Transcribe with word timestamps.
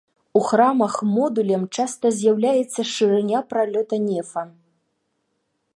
У 0.37 0.39
храмах 0.45 0.93
модулем 1.15 1.63
часта 1.75 2.11
з'яўляецца 2.19 2.81
шырыня 2.93 3.39
пралёта 3.53 3.95
нефа. 4.09 4.43